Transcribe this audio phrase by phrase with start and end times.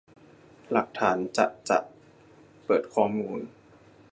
[0.71, 1.79] หลักฐานจะจะ!
[2.65, 3.39] เปิดข้อมูล